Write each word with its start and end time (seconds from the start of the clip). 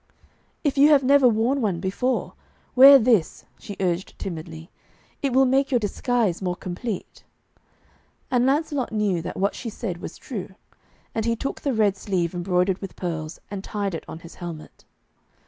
'If 0.63 0.79
you 0.79 0.89
have 0.89 1.03
never 1.03 1.27
worn 1.27 1.61
one 1.61 1.79
before, 1.79 2.33
wear 2.75 2.97
this,' 2.97 3.45
she 3.59 3.77
urged 3.79 4.17
timidly. 4.17 4.71
'It 5.21 5.31
will 5.31 5.45
make 5.45 5.69
your 5.69 5.79
disguise 5.79 6.41
more 6.41 6.55
complete.' 6.55 7.23
And 8.31 8.47
Lancelot 8.47 8.91
knew 8.91 9.21
that 9.21 9.37
what 9.37 9.53
she 9.53 9.69
said 9.69 9.99
was 9.99 10.17
true, 10.17 10.55
and 11.13 11.23
he 11.25 11.35
took 11.35 11.61
the 11.61 11.71
red 11.71 11.95
sleeve 11.95 12.33
embroidered 12.33 12.79
with 12.81 12.95
pearls, 12.95 13.39
and 13.51 13.63
tied 13.63 13.93
it 13.93 14.03
on 14.07 14.21
his 14.21 14.33
helmet. 14.41 14.85